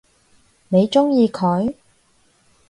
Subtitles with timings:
[0.69, 1.75] 你鍾意佢？